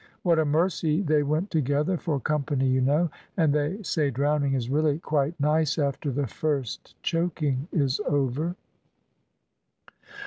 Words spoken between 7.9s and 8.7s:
over."